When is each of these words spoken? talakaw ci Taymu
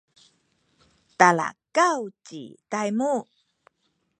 talakaw 1.17 2.01
ci 2.25 2.41
Taymu 2.71 3.11